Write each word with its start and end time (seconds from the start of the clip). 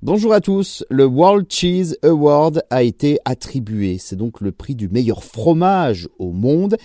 Bonjour 0.00 0.32
à 0.32 0.40
tous, 0.40 0.84
le 0.90 1.06
World 1.06 1.46
Cheese 1.50 1.96
Award 2.04 2.62
a 2.70 2.84
été 2.84 3.18
attribué. 3.24 3.98
C'est 3.98 4.14
donc 4.14 4.40
le 4.40 4.52
prix 4.52 4.76
du 4.76 4.88
meilleur 4.88 5.24
fromage 5.24 6.08
au 6.20 6.30
monde. 6.30 6.76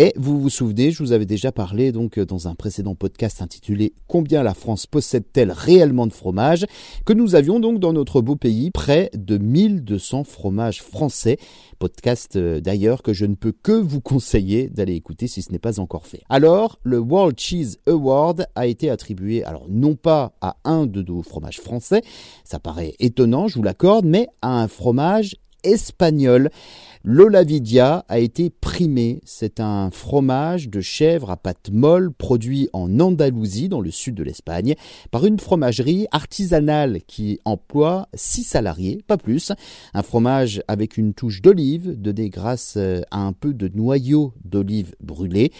Et 0.00 0.12
vous 0.14 0.40
vous 0.40 0.48
souvenez, 0.48 0.92
je 0.92 1.02
vous 1.02 1.10
avais 1.10 1.26
déjà 1.26 1.50
parlé 1.50 1.90
donc 1.90 2.20
dans 2.20 2.46
un 2.46 2.54
précédent 2.54 2.94
podcast 2.94 3.42
intitulé 3.42 3.94
Combien 4.06 4.44
la 4.44 4.54
France 4.54 4.86
possède-t-elle 4.86 5.50
réellement 5.50 6.06
de 6.06 6.12
fromage 6.12 6.66
que 7.04 7.12
nous 7.12 7.34
avions 7.34 7.58
donc 7.58 7.80
dans 7.80 7.92
notre 7.92 8.20
beau 8.20 8.36
pays 8.36 8.70
près 8.70 9.10
de 9.12 9.38
1200 9.38 10.22
fromages 10.22 10.82
français. 10.84 11.36
Podcast 11.80 12.36
euh, 12.36 12.60
d'ailleurs 12.60 13.02
que 13.02 13.12
je 13.12 13.26
ne 13.26 13.34
peux 13.34 13.50
que 13.50 13.72
vous 13.72 14.00
conseiller 14.00 14.68
d'aller 14.68 14.94
écouter 14.94 15.26
si 15.26 15.42
ce 15.42 15.50
n'est 15.50 15.58
pas 15.58 15.80
encore 15.80 16.06
fait. 16.06 16.22
Alors, 16.28 16.78
le 16.84 17.00
World 17.00 17.36
Cheese 17.36 17.78
Award 17.88 18.46
a 18.54 18.68
été 18.68 18.90
attribué, 18.90 19.42
alors 19.42 19.66
non 19.68 19.96
pas 19.96 20.32
à 20.40 20.58
un 20.62 20.86
de 20.86 21.02
nos 21.02 21.24
fromages 21.24 21.58
français, 21.60 22.02
ça 22.44 22.60
paraît 22.60 22.94
étonnant, 23.00 23.48
je 23.48 23.56
vous 23.56 23.64
l'accorde, 23.64 24.04
mais 24.04 24.28
à 24.42 24.62
un 24.62 24.68
fromage 24.68 25.34
espagnol. 25.64 26.50
L'Olavidia 27.04 28.04
a 28.08 28.18
été 28.18 28.50
primé. 28.50 29.20
C'est 29.24 29.60
un 29.60 29.90
fromage 29.90 30.68
de 30.68 30.80
chèvre 30.80 31.30
à 31.30 31.36
pâte 31.36 31.70
molle 31.72 32.12
produit 32.12 32.68
en 32.72 32.98
Andalousie, 32.98 33.68
dans 33.68 33.80
le 33.80 33.90
sud 33.90 34.14
de 34.14 34.22
l'Espagne, 34.22 34.74
par 35.10 35.24
une 35.24 35.38
fromagerie 35.38 36.06
artisanale 36.10 37.00
qui 37.06 37.40
emploie 37.44 38.08
six 38.14 38.42
salariés, 38.42 39.00
pas 39.06 39.16
plus. 39.16 39.52
Un 39.94 40.02
fromage 40.02 40.62
avec 40.68 40.96
une 40.96 41.14
touche 41.14 41.40
d'olive, 41.40 42.00
donné 42.00 42.30
grâce 42.30 42.76
à 42.76 43.18
un 43.18 43.32
peu 43.32 43.54
de 43.54 43.68
noyau 43.68 44.32
d'olive 44.44 44.94
brûlée. 45.00 45.52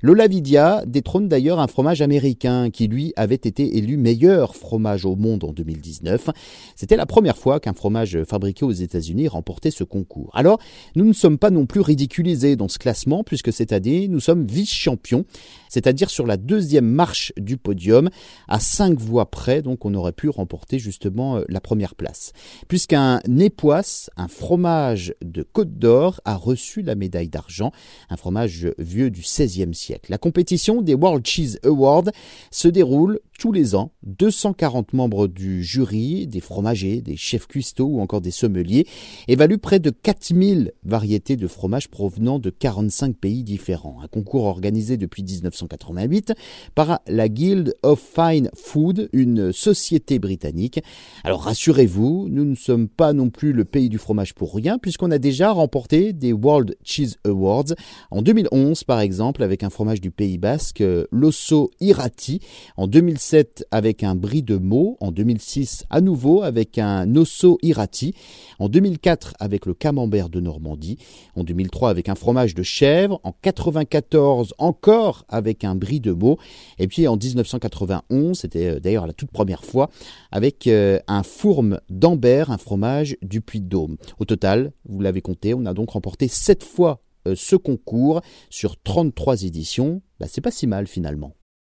L'Olavidia 0.00 0.84
détrône 0.86 1.28
d'ailleurs 1.28 1.58
un 1.58 1.66
fromage 1.66 2.02
américain 2.02 2.70
qui 2.70 2.86
lui 2.86 3.12
avait 3.16 3.34
été 3.34 3.78
élu 3.78 3.96
meilleur 3.96 4.54
fromage 4.54 5.04
au 5.04 5.16
monde 5.16 5.42
en 5.42 5.52
2019. 5.52 6.30
C'était 6.76 6.96
la 6.96 7.06
première 7.06 7.36
fois 7.36 7.58
qu'un 7.58 7.72
fromage 7.72 8.22
fabriqué 8.22 8.64
aux 8.64 8.72
États-Unis 8.72 9.26
remportait 9.26 9.72
ce 9.72 9.82
concours. 9.82 10.30
Alors, 10.34 10.58
nous 10.94 11.04
ne 11.04 11.12
sommes 11.12 11.38
pas 11.38 11.50
non 11.50 11.66
plus 11.66 11.80
ridiculisés 11.80 12.56
dans 12.56 12.68
ce 12.68 12.78
classement 12.78 13.24
puisque 13.24 13.52
cette 13.52 13.72
année, 13.72 14.08
nous 14.08 14.20
sommes 14.20 14.46
vice-champions, 14.46 15.24
c'est-à-dire 15.68 16.10
sur 16.10 16.26
la 16.26 16.36
deuxième 16.36 16.86
marche 16.86 17.32
du 17.36 17.56
podium, 17.56 18.10
à 18.48 18.60
cinq 18.60 18.98
voix 18.98 19.30
près, 19.30 19.62
donc 19.62 19.84
on 19.84 19.94
aurait 19.94 20.12
pu 20.12 20.28
remporter 20.28 20.78
justement 20.78 21.36
euh, 21.36 21.44
la 21.48 21.60
première 21.60 21.94
place. 21.94 22.32
Puisqu'un 22.68 23.20
époisse, 23.38 24.10
un 24.16 24.28
fromage 24.28 25.14
de 25.24 25.42
Côte 25.42 25.78
d'Or, 25.78 26.20
a 26.24 26.34
reçu 26.36 26.82
la 26.82 26.94
médaille 26.94 27.28
d'argent, 27.28 27.72
un 28.10 28.16
fromage 28.16 28.68
vieux 28.78 29.10
du 29.10 29.20
XVIe 29.20 29.74
siècle. 29.74 30.10
La 30.10 30.18
compétition 30.18 30.82
des 30.82 30.94
World 30.94 31.26
Cheese 31.26 31.58
Awards 31.64 32.10
se 32.50 32.68
déroule 32.68 33.20
tous 33.38 33.52
les 33.52 33.74
ans. 33.74 33.92
240 34.02 34.92
membres 34.92 35.28
du 35.28 35.62
jury, 35.62 36.26
des 36.26 36.40
fromagers, 36.40 37.00
des 37.00 37.16
chefs 37.16 37.46
cuistots 37.46 37.86
ou 37.86 38.00
encore 38.00 38.20
des 38.20 38.32
sommeliers 38.32 38.86
évaluent 39.28 39.58
près 39.58 39.78
de 39.78 39.90
4000 39.90 40.72
variétés 40.82 41.36
de 41.36 41.46
fromages 41.46 41.88
provenant 41.88 42.38
de 42.38 42.50
45 42.50 43.16
pays 43.16 43.44
différents. 43.44 44.00
Un 44.02 44.08
concours 44.08 44.44
organisé 44.44 44.96
depuis 44.96 45.22
1988 45.22 46.34
par 46.74 47.00
la 47.06 47.28
Guild 47.28 47.74
of 47.82 48.00
Fine 48.00 48.50
Food, 48.54 49.08
une 49.12 49.52
société 49.52 50.18
britannique. 50.18 50.80
Alors 51.22 51.42
rassurez-vous, 51.42 52.28
nous 52.28 52.44
ne 52.44 52.56
sommes 52.56 52.88
pas 52.88 53.12
non 53.12 53.30
plus 53.30 53.52
le 53.52 53.64
pays 53.64 53.88
du 53.88 53.98
fromage 53.98 54.34
pour 54.34 54.54
rien 54.54 54.78
puisqu'on 54.78 55.12
a 55.12 55.18
déjà 55.18 55.52
remporté 55.52 56.12
des 56.12 56.32
World 56.32 56.76
Cheese 56.82 57.16
Awards 57.24 57.74
en 58.10 58.20
2011 58.20 58.82
par 58.82 58.98
exemple 58.98 59.44
avec 59.44 59.62
un 59.62 59.70
fromage 59.70 60.00
du 60.00 60.10
Pays 60.10 60.38
Basque, 60.38 60.82
l'Osso 61.12 61.70
Irati, 61.80 62.40
en 62.76 62.88
2007 63.28 63.66
avec 63.70 64.04
un 64.04 64.14
brie 64.14 64.42
de 64.42 64.56
Meaux, 64.56 64.96
en 65.00 65.12
2006 65.12 65.84
à 65.90 66.00
nouveau 66.00 66.42
avec 66.42 66.78
un 66.78 67.14
Osso 67.14 67.58
Irati, 67.62 68.14
en 68.58 68.70
2004 68.70 69.34
avec 69.38 69.66
le 69.66 69.74
camembert 69.74 70.30
de 70.30 70.40
Normandie, 70.40 70.96
en 71.36 71.44
2003 71.44 71.90
avec 71.90 72.08
un 72.08 72.14
fromage 72.14 72.54
de 72.54 72.62
chèvre, 72.62 73.20
en 73.24 73.32
94 73.32 74.54
encore 74.56 75.26
avec 75.28 75.64
un 75.64 75.74
brie 75.74 76.00
de 76.00 76.12
Meaux, 76.12 76.38
et 76.78 76.86
puis 76.88 77.06
en 77.06 77.16
1991, 77.16 78.38
c'était 78.38 78.76
euh, 78.76 78.80
d'ailleurs 78.80 79.06
la 79.06 79.12
toute 79.12 79.30
première 79.30 79.64
fois, 79.64 79.90
avec 80.32 80.66
euh, 80.66 80.98
un 81.06 81.22
fourme 81.22 81.80
d'Ambert, 81.90 82.50
un 82.50 82.58
fromage 82.58 83.18
du 83.20 83.42
Puy-de-Dôme. 83.42 83.98
Au 84.18 84.24
total, 84.24 84.72
vous 84.88 85.00
l'avez 85.00 85.20
compté, 85.20 85.52
on 85.52 85.66
a 85.66 85.74
donc 85.74 85.90
remporté 85.90 86.28
7 86.28 86.62
fois 86.62 87.02
euh, 87.26 87.34
ce 87.36 87.56
concours 87.56 88.22
sur 88.48 88.80
33 88.80 89.42
éditions, 89.44 90.00
bah, 90.18 90.26
c'est 90.30 90.40
pas 90.40 90.50
si 90.50 90.66
mal 90.66 90.86
finalement. 90.86 91.34